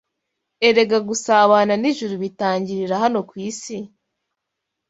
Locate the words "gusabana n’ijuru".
1.09-2.13